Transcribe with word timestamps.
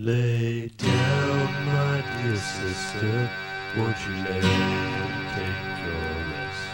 Lay 0.00 0.70
down, 0.76 1.66
my 1.66 2.04
dear 2.22 2.36
sister. 2.36 3.30
Won't 3.76 3.96
you 4.06 4.14
lay 4.14 4.40
and 4.40 5.28
take 5.34 5.60
your 5.82 6.08
rest? 6.30 6.66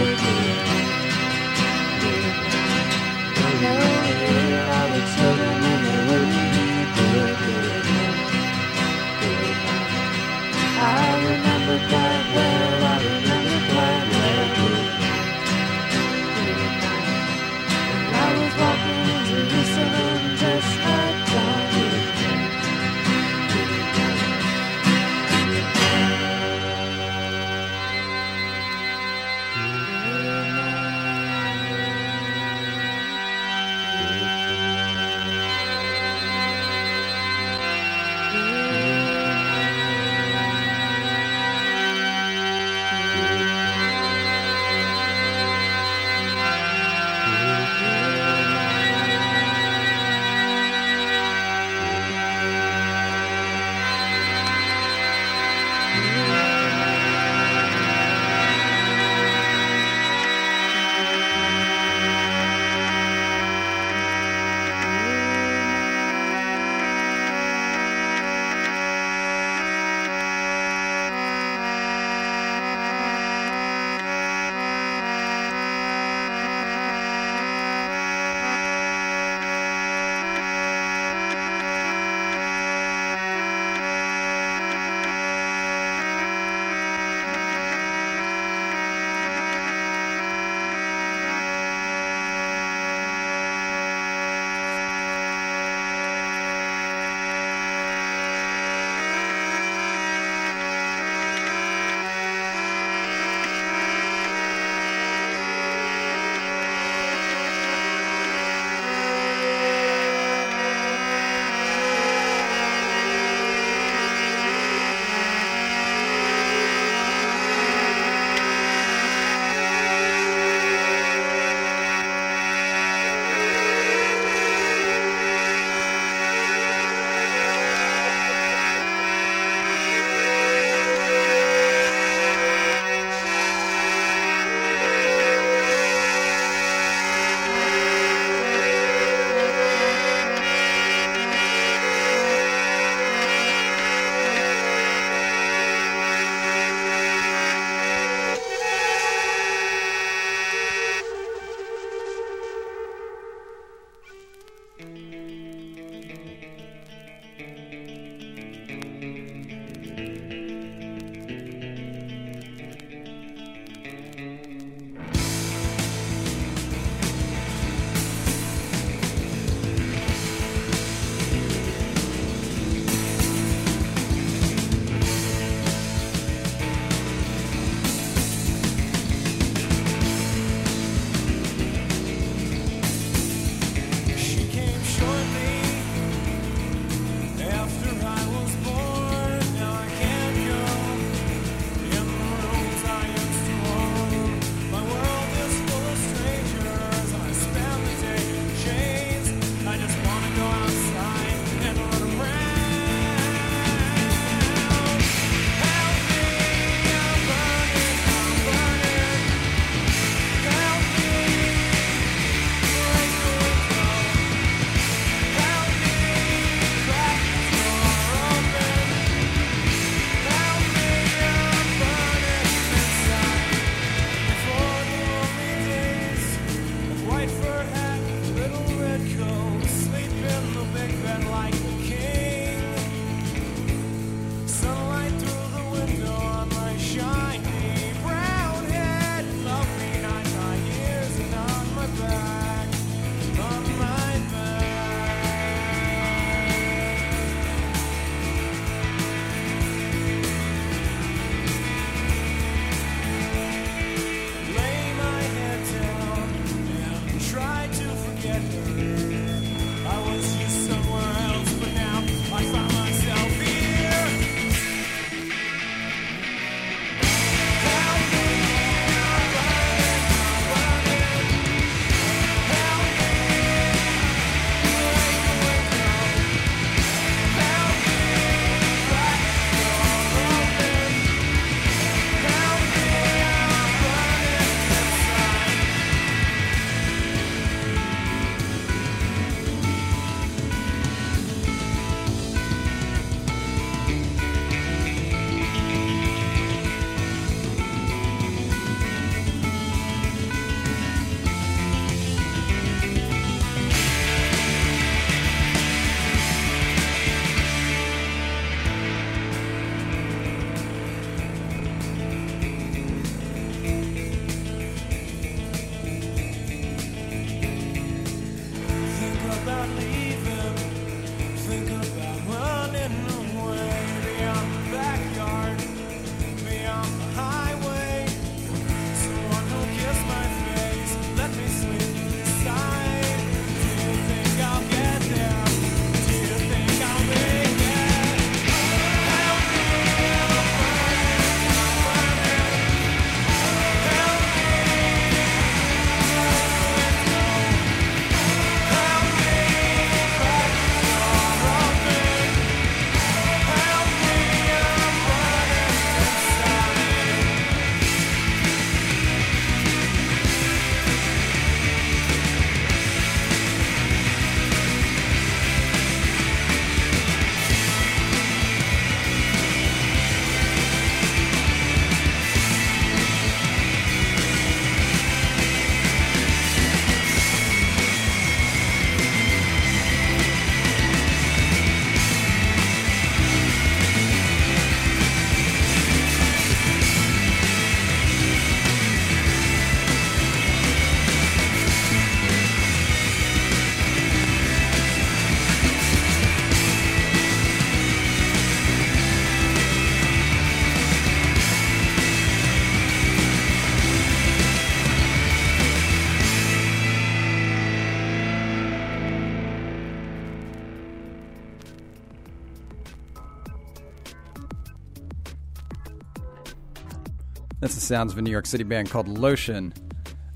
Sounds 417.90 418.12
of 418.12 418.18
a 418.18 418.22
New 418.22 418.30
York 418.30 418.46
City 418.46 418.62
band 418.62 418.88
called 418.88 419.08
Lotion, 419.08 419.74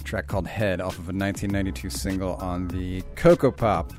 track 0.02 0.26
called 0.26 0.49
Head 0.49 0.80
off 0.80 0.94
of 0.94 1.08
a 1.08 1.14
1992 1.14 1.88
single 1.88 2.34
on 2.34 2.66
the 2.66 3.00
Kokopop 3.14 3.92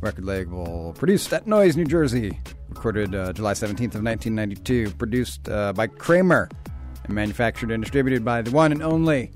record 0.00 0.24
label, 0.24 0.94
produced 0.96 1.32
at 1.32 1.44
Noise, 1.44 1.76
New 1.76 1.86
Jersey. 1.86 2.38
Recorded 2.68 3.12
uh, 3.12 3.32
July 3.32 3.54
17th 3.54 3.96
of 3.96 4.04
1992, 4.04 4.92
produced 4.92 5.48
uh, 5.48 5.72
by 5.72 5.88
Kramer, 5.88 6.48
and 7.02 7.12
manufactured 7.12 7.72
and 7.72 7.82
distributed 7.82 8.24
by 8.24 8.42
the 8.42 8.52
one 8.52 8.70
and 8.70 8.80
only 8.80 9.32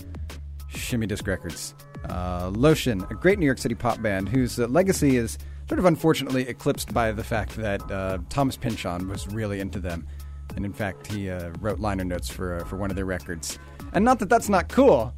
Shimmy 0.69 1.09
Disc 1.09 1.27
Records. 1.27 1.75
Uh, 2.09 2.53
Lotion, 2.55 3.05
a 3.11 3.15
great 3.15 3.41
New 3.41 3.47
York 3.47 3.59
City 3.59 3.75
pop 3.75 4.01
band 4.01 4.29
whose 4.29 4.61
uh, 4.61 4.69
legacy 4.69 5.17
is 5.17 5.37
sort 5.69 5.81
of 5.81 5.85
unfortunately 5.85 6.47
eclipsed 6.47 6.95
by 6.95 7.11
the 7.11 7.25
fact 7.25 7.57
that 7.57 7.83
uh, 7.91 8.19
Thomas 8.29 8.57
Pynchon 8.57 9.09
was 9.09 9.27
really 9.27 9.59
into 9.59 9.81
them. 9.81 10.07
And 10.57 10.65
in 10.65 10.73
fact, 10.73 11.07
he 11.13 11.31
uh, 11.31 11.51
wrote 11.61 11.81
liner 11.81 12.05
notes 12.05 12.29
for, 12.29 12.57
uh, 12.57 12.65
for 12.65 12.77
one 12.77 12.91
of 12.91 12.97
their 12.97 13.05
records. 13.05 13.59
And 13.93 14.05
not 14.05 14.19
that 14.21 14.29
that's 14.29 14.49
not 14.49 14.69
cool. 14.69 15.13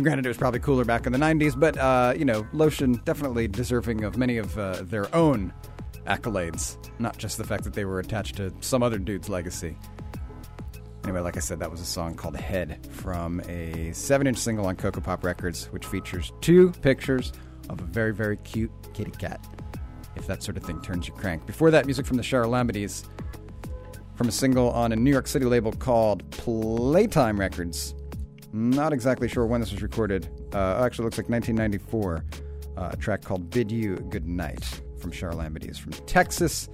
Granted, 0.00 0.26
it 0.26 0.28
was 0.28 0.36
probably 0.36 0.60
cooler 0.60 0.84
back 0.84 1.06
in 1.06 1.12
the 1.12 1.18
90s, 1.18 1.58
but, 1.58 1.76
uh, 1.78 2.14
you 2.16 2.24
know, 2.24 2.46
Lotion 2.52 3.00
definitely 3.04 3.48
deserving 3.48 4.04
of 4.04 4.16
many 4.16 4.36
of 4.36 4.56
uh, 4.58 4.82
their 4.82 5.14
own 5.14 5.52
accolades, 6.06 6.76
not 6.98 7.16
just 7.18 7.38
the 7.38 7.44
fact 7.44 7.64
that 7.64 7.74
they 7.74 7.84
were 7.84 8.00
attached 8.00 8.36
to 8.36 8.52
some 8.60 8.82
other 8.82 8.98
dude's 8.98 9.28
legacy. 9.28 9.76
Anyway, 11.04 11.20
like 11.20 11.36
I 11.36 11.40
said, 11.40 11.58
that 11.60 11.70
was 11.70 11.80
a 11.80 11.86
song 11.86 12.14
called 12.14 12.36
Head 12.36 12.86
from 12.90 13.40
a 13.48 13.92
7 13.92 14.26
inch 14.26 14.36
single 14.36 14.66
on 14.66 14.76
Kokopop 14.76 15.24
Records, 15.24 15.66
which 15.66 15.86
features 15.86 16.32
two 16.40 16.70
pictures 16.82 17.32
of 17.70 17.80
a 17.80 17.84
very, 17.84 18.12
very 18.12 18.36
cute 18.38 18.70
kitty 18.94 19.12
cat, 19.12 19.40
if 20.16 20.26
that 20.26 20.42
sort 20.42 20.56
of 20.56 20.64
thing 20.64 20.80
turns 20.82 21.08
you 21.08 21.14
crank. 21.14 21.46
Before 21.46 21.70
that, 21.70 21.86
music 21.86 22.04
from 22.04 22.16
the 22.16 22.22
Charalambides 22.22 23.08
from 24.18 24.28
a 24.28 24.32
single 24.32 24.70
on 24.72 24.90
a 24.90 24.96
New 24.96 25.12
York 25.12 25.28
City 25.28 25.44
label 25.44 25.70
called 25.70 26.28
Playtime 26.32 27.38
Records. 27.38 27.94
Not 28.52 28.92
exactly 28.92 29.28
sure 29.28 29.46
when 29.46 29.60
this 29.60 29.70
was 29.70 29.80
recorded. 29.80 30.28
Uh, 30.52 30.82
actually, 30.84 31.04
looks 31.04 31.18
like 31.18 31.28
1994. 31.28 32.24
Uh, 32.76 32.90
a 32.92 32.96
track 32.96 33.22
called 33.22 33.48
Bid 33.48 33.70
You 33.70 33.94
Good 34.10 34.26
Night 34.26 34.82
from 34.98 35.12
Charalambides 35.12 35.78
from 35.78 35.92
Texas. 36.06 36.68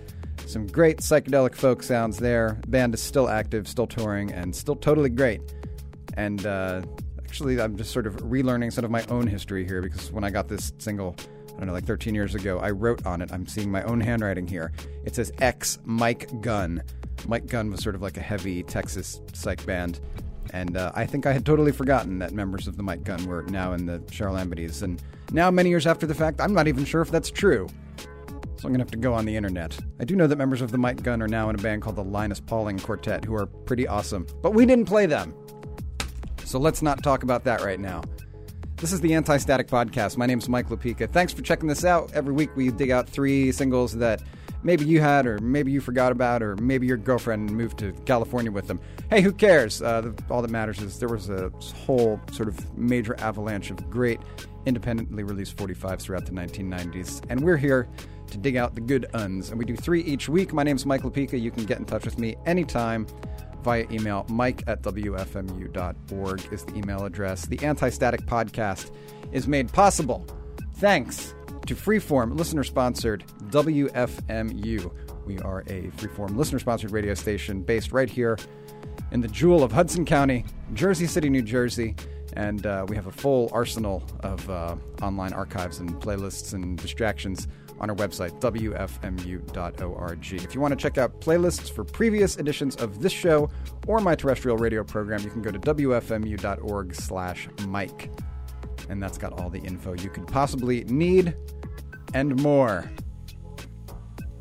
Some 0.47 0.67
great 0.67 0.99
psychedelic 0.99 1.55
folk 1.55 1.83
sounds 1.83 2.17
there. 2.17 2.59
Band 2.69 2.95
is 2.95 3.03
still 3.03 3.29
active, 3.29 3.69
still 3.69 3.87
touring, 3.87 4.33
and 4.33 4.57
still 4.57 4.77
totally 4.77 5.11
great. 5.11 5.43
And 6.17 6.47
uh, 6.47 6.81
actually, 7.19 7.61
I'm 7.61 7.77
just 7.77 7.91
sort 7.91 8.07
of 8.07 8.17
relearning 8.17 8.73
some 8.73 8.87
of 8.87 8.91
my 8.91 9.05
own 9.11 9.27
history 9.27 9.67
here 9.67 9.83
because 9.83 10.11
when 10.11 10.25
I 10.25 10.31
got 10.31 10.49
this 10.49 10.73
single, 10.79 11.15
I 11.49 11.59
don't 11.59 11.67
know, 11.67 11.73
like 11.75 11.85
13 11.85 12.15
years 12.15 12.35
ago, 12.35 12.59
I 12.59 12.71
wrote 12.71 13.05
on 13.05 13.21
it. 13.21 13.31
I'm 13.33 13.47
seeing 13.47 13.71
my 13.71 13.83
own 13.83 14.01
handwriting 14.01 14.47
here. 14.47 14.73
It 15.05 15.15
says 15.15 15.31
X 15.41 15.79
Mike 15.85 16.41
Gunn. 16.41 16.83
Mike 17.28 17.47
Gunn 17.47 17.71
was 17.71 17.83
sort 17.83 17.95
of 17.95 18.02
like 18.02 18.16
a 18.16 18.21
heavy 18.21 18.62
Texas 18.62 19.21
psych 19.33 19.64
band. 19.66 20.00
And 20.52 20.76
uh, 20.76 20.93
I 20.95 21.07
think 21.07 21.26
I 21.26 21.33
had 21.33 21.45
totally 21.45 21.73
forgotten 21.73 22.19
that 22.21 22.33
members 22.33 22.69
of 22.69 22.76
the 22.76 22.83
Mike 22.83 23.02
Gunn 23.02 23.25
were 23.26 23.43
now 23.43 23.73
in 23.73 23.87
the 23.87 23.99
Charalambides. 24.00 24.83
And 24.83 25.02
now, 25.33 25.50
many 25.50 25.69
years 25.71 25.87
after 25.87 26.07
the 26.07 26.14
fact, 26.14 26.40
I'm 26.40 26.54
not 26.54 26.69
even 26.69 26.85
sure 26.85 27.00
if 27.02 27.11
that's 27.11 27.31
true. 27.31 27.66
So 27.99 28.69
I'm 28.69 28.73
going 28.73 28.75
to 28.75 28.85
have 28.85 28.90
to 28.93 28.99
go 28.99 29.12
on 29.12 29.25
the 29.25 29.37
internet. 29.37 29.76
I 29.99 30.04
do 30.04 30.14
know 30.14 30.26
that 30.26 30.37
members 30.37 30.62
of 30.62 30.71
the 30.71 30.78
Mike 30.78 31.02
Gunn 31.02 31.21
are 31.23 31.28
now 31.28 31.50
in 31.50 31.57
a 31.57 31.59
band 31.59 31.83
called 31.83 31.97
the 31.97 32.04
Linus 32.04 32.40
Pauling 32.40 32.78
Quartet, 32.78 33.25
who 33.25 33.35
are 33.35 33.47
pretty 33.47 33.88
awesome. 33.88 34.26
But 34.43 34.52
we 34.54 34.64
didn't 34.64 34.87
play 34.87 35.07
them. 35.07 35.35
So 36.45 36.59
let's 36.59 36.83
not 36.83 37.02
talk 37.02 37.25
about 37.25 37.43
that 37.45 37.62
right 37.62 37.81
now. 37.81 38.02
This 38.76 38.93
is 38.93 39.00
the 39.00 39.14
Anti 39.14 39.38
Static 39.38 39.66
Podcast. 39.66 40.16
My 40.16 40.26
name 40.26 40.38
is 40.38 40.49
Mike 40.49 40.69
Lupica. 40.69 41.11
Thanks 41.11 41.33
for 41.33 41.43
checking 41.43 41.69
this 41.69 41.85
out. 41.85 42.12
Every 42.12 42.33
week 42.33 42.54
we 42.54 42.71
dig 42.71 42.90
out 42.90 43.09
three 43.09 43.50
singles 43.50 43.93
that 43.97 44.23
maybe 44.64 44.85
you 44.85 45.00
had, 45.00 45.26
or 45.26 45.38
maybe 45.38 45.71
you 45.71 45.80
forgot 45.80 46.11
about, 46.11 46.42
or 46.42 46.56
maybe 46.56 46.87
your 46.87 46.97
girlfriend 46.97 47.50
moved 47.50 47.78
to 47.78 47.92
California 48.06 48.50
with 48.50 48.66
them. 48.66 48.80
Hey, 49.11 49.21
who 49.21 49.33
cares? 49.33 49.80
Uh, 49.80 50.12
all 50.30 50.42
that 50.42 50.50
matters 50.50 50.80
is 50.80 50.99
there 50.99 51.09
was 51.09 51.28
a 51.28 51.50
whole 51.87 52.21
sort 52.33 52.49
of 52.49 52.76
major 52.76 53.14
avalanche 53.21 53.71
of 53.71 53.88
great 53.90 54.21
independently 54.66 55.23
released 55.23 55.56
45s 55.56 56.00
throughout 56.00 56.26
the 56.26 56.33
1990s, 56.33 57.23
and 57.28 57.40
we're 57.40 57.59
here 57.59 57.88
to 58.30 58.38
dig 58.38 58.56
out 58.56 58.75
the 58.75 58.80
good 58.80 59.06
uns. 59.14 59.50
And 59.50 59.59
we 59.59 59.64
do 59.64 59.76
three 59.76 60.02
each 60.02 60.28
week. 60.28 60.52
My 60.52 60.62
name 60.62 60.76
is 60.76 60.87
Mike 60.87 61.02
Lupica. 61.02 61.40
You 61.40 61.50
can 61.50 61.64
get 61.64 61.78
in 61.78 61.85
touch 61.85 62.06
with 62.06 62.18
me 62.18 62.35
anytime 62.47 63.06
via 63.62 63.87
email. 63.90 64.26
Mike 64.28 64.62
at 64.66 64.83
WFMU.org 64.83 66.52
is 66.52 66.64
the 66.64 66.75
email 66.75 67.04
address. 67.04 67.47
The 67.47 67.62
Anti 67.62 67.90
Static 67.90 68.23
Podcast 68.23 68.90
is 69.33 69.47
made 69.47 69.73
possible 69.73 70.26
thanks 70.76 71.35
to 71.66 71.75
Freeform, 71.75 72.37
listener 72.37 72.64
sponsored 72.64 73.25
WFMU. 73.44 74.92
We 75.25 75.38
are 75.38 75.61
a 75.61 75.90
Freeform 75.97 76.37
listener 76.37 76.59
sponsored 76.59 76.90
radio 76.90 77.14
station 77.14 77.62
based 77.62 77.92
right 77.92 78.11
here 78.11 78.37
in 79.12 79.21
the 79.21 79.28
jewel 79.28 79.62
of 79.62 79.73
Hudson 79.73 80.04
County, 80.04 80.44
Jersey 80.75 81.06
City, 81.06 81.30
New 81.30 81.42
Jersey. 81.42 81.97
And 82.35 82.66
uh, 82.66 82.85
we 82.88 82.97
have 82.97 83.06
a 83.06 83.12
full 83.12 83.49
arsenal 83.52 84.02
of 84.21 84.49
uh, 84.50 84.76
online 85.00 85.33
archives 85.33 85.78
and 85.78 85.90
playlists 86.00 86.52
and 86.52 86.76
distractions 86.76 87.49
on 87.80 87.88
our 87.90 87.97
website, 87.97 88.38
WFMU.org. 88.40 90.33
If 90.33 90.54
you 90.54 90.61
want 90.61 90.73
to 90.73 90.76
check 90.76 90.99
out 90.99 91.21
playlists 91.21 91.71
for 91.71 91.85
previous 91.85 92.37
editions 92.37 92.76
of 92.76 93.00
this 93.00 93.12
show 93.12 93.49
or 93.87 94.00
my 94.00 94.14
terrestrial 94.14 94.56
radio 94.59 94.85
program, 94.85 95.23
you 95.23 95.30
can 95.30 95.42
go 95.42 95.50
to 95.50 95.59
WFMU.org 95.59 96.94
slash 96.94 97.49
Mike. 97.66 98.11
And 98.88 99.03
that's 99.03 99.19
got 99.19 99.38
all 99.41 99.50
the 99.50 99.61
info 99.61 99.95
you 99.95 100.11
could 100.11 100.26
possibly 100.26 100.85
need 100.85 101.35
and 102.12 102.41
more. 102.43 102.91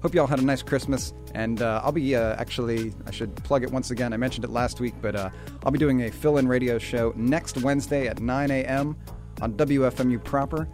Hope 0.02 0.14
you 0.14 0.22
all 0.22 0.28
had 0.28 0.40
a 0.40 0.46
nice 0.46 0.62
Christmas. 0.62 1.14
And 1.34 1.62
uh, 1.62 1.82
I'll 1.84 1.92
be 1.92 2.16
uh, 2.16 2.36
actually, 2.36 2.94
I 3.08 3.12
should 3.12 3.36
plug 3.38 3.64
it 3.64 3.72
once 3.72 3.92
again. 3.92 4.14
I 4.14 4.18
mentioned 4.18 4.46
it 4.46 4.52
last 4.52 4.80
week, 4.80 4.94
but 5.02 5.16
uh, 5.16 5.30
I'll 5.64 5.72
be 5.72 5.80
doing 5.80 6.04
a 6.04 6.12
fill 6.12 6.38
in 6.38 6.48
radio 6.48 6.78
show 6.78 7.14
next 7.16 7.58
Wednesday 7.58 8.08
at 8.08 8.20
9 8.20 8.52
a.m. 8.52 8.96
on 9.42 9.54
WFMU 9.54 10.24
proper. 10.24 10.68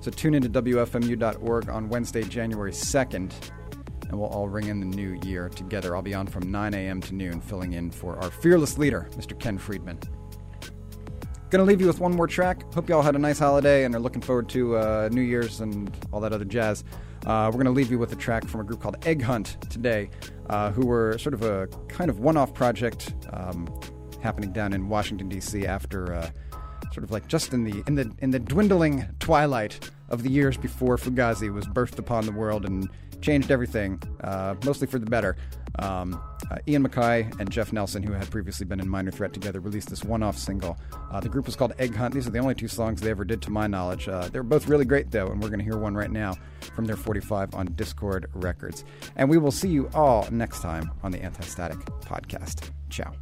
So 0.00 0.10
tune 0.10 0.34
into 0.34 0.48
WFMU.org 0.48 1.68
on 1.68 1.88
Wednesday, 1.88 2.22
January 2.22 2.70
2nd, 2.70 3.32
and 4.08 4.18
we'll 4.18 4.28
all 4.28 4.48
ring 4.48 4.68
in 4.68 4.80
the 4.80 4.86
new 4.86 5.18
year 5.24 5.48
together. 5.48 5.96
I'll 5.96 6.02
be 6.02 6.14
on 6.14 6.26
from 6.26 6.50
9 6.50 6.74
a.m. 6.74 7.00
to 7.02 7.14
noon, 7.14 7.40
filling 7.40 7.72
in 7.72 7.90
for 7.90 8.16
our 8.18 8.30
fearless 8.30 8.78
leader, 8.78 9.08
Mr. 9.16 9.38
Ken 9.38 9.58
Freedman. 9.58 9.98
Gonna 11.50 11.64
leave 11.64 11.80
you 11.80 11.86
with 11.86 11.98
one 11.98 12.14
more 12.14 12.26
track. 12.26 12.70
Hope 12.74 12.90
you 12.90 12.94
all 12.94 13.00
had 13.00 13.16
a 13.16 13.18
nice 13.18 13.38
holiday 13.38 13.84
and 13.84 13.94
are 13.94 14.00
looking 14.00 14.20
forward 14.20 14.50
to 14.50 14.76
uh, 14.76 15.08
New 15.10 15.22
Year's 15.22 15.60
and 15.60 15.90
all 16.12 16.20
that 16.20 16.34
other 16.34 16.44
jazz. 16.44 16.84
Uh, 17.24 17.50
we're 17.50 17.56
gonna 17.56 17.70
leave 17.70 17.90
you 17.90 17.98
with 17.98 18.12
a 18.12 18.16
track 18.16 18.46
from 18.46 18.60
a 18.60 18.64
group 18.64 18.82
called 18.82 18.96
Egg 19.06 19.22
Hunt 19.22 19.56
today, 19.70 20.10
uh, 20.50 20.70
who 20.72 20.84
were 20.84 21.16
sort 21.16 21.32
of 21.32 21.42
a 21.42 21.66
kind 21.88 22.10
of 22.10 22.18
one-off 22.20 22.52
project 22.52 23.14
um, 23.32 23.66
happening 24.20 24.52
down 24.52 24.74
in 24.74 24.90
Washington 24.90 25.26
D.C. 25.30 25.66
after 25.66 26.12
uh, 26.12 26.30
sort 26.92 27.02
of 27.02 27.10
like 27.10 27.26
just 27.28 27.54
in 27.54 27.64
the 27.64 27.82
in 27.86 27.94
the 27.94 28.12
in 28.18 28.30
the 28.30 28.38
dwindling 28.38 29.06
twilight 29.18 29.90
of 30.10 30.24
the 30.24 30.30
years 30.30 30.58
before 30.58 30.98
Fugazi 30.98 31.50
was 31.50 31.64
birthed 31.66 31.98
upon 31.98 32.26
the 32.26 32.32
world 32.32 32.66
and 32.66 32.90
changed 33.22 33.50
everything, 33.50 34.02
uh, 34.22 34.54
mostly 34.66 34.86
for 34.86 34.98
the 34.98 35.06
better. 35.06 35.34
Um, 35.78 36.22
uh, 36.50 36.58
Ian 36.66 36.88
MacKaye 36.88 37.38
and 37.38 37.50
Jeff 37.50 37.72
Nelson, 37.72 38.02
who 38.02 38.12
had 38.12 38.30
previously 38.30 38.66
been 38.66 38.80
in 38.80 38.88
Minor 38.88 39.10
Threat 39.10 39.32
together, 39.32 39.60
released 39.60 39.90
this 39.90 40.04
one 40.04 40.22
off 40.22 40.38
single. 40.38 40.78
Uh, 41.10 41.20
the 41.20 41.28
group 41.28 41.46
was 41.46 41.56
called 41.56 41.72
Egg 41.78 41.94
Hunt. 41.94 42.14
These 42.14 42.26
are 42.26 42.30
the 42.30 42.38
only 42.38 42.54
two 42.54 42.68
songs 42.68 43.00
they 43.00 43.10
ever 43.10 43.24
did, 43.24 43.42
to 43.42 43.50
my 43.50 43.66
knowledge. 43.66 44.08
Uh, 44.08 44.28
they're 44.28 44.42
both 44.42 44.68
really 44.68 44.84
great, 44.84 45.10
though, 45.10 45.28
and 45.28 45.42
we're 45.42 45.48
going 45.48 45.60
to 45.60 45.64
hear 45.64 45.78
one 45.78 45.94
right 45.94 46.10
now 46.10 46.34
from 46.74 46.86
their 46.86 46.96
45 46.96 47.54
on 47.54 47.68
Dischord 47.68 48.26
Records. 48.34 48.84
And 49.16 49.28
we 49.28 49.38
will 49.38 49.52
see 49.52 49.68
you 49.68 49.90
all 49.94 50.26
next 50.30 50.60
time 50.60 50.90
on 51.02 51.12
the 51.12 51.22
Anti 51.22 51.44
Static 51.44 51.78
Podcast. 52.00 52.70
Ciao. 52.90 53.12